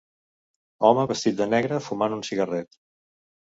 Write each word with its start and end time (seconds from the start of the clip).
Home 0.89 1.03
vestit 1.11 1.37
de 1.43 1.47
negre 1.53 1.81
fumant 1.91 2.19
un 2.19 2.27
cigarret. 2.33 2.83